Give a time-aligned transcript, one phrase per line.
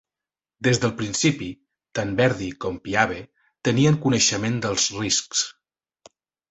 [0.67, 1.49] Des del principi,
[1.99, 3.21] tant Verdi com Piave
[3.69, 5.49] tenien coneixement dels riscs.